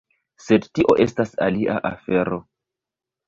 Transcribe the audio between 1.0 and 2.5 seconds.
estas alia afero.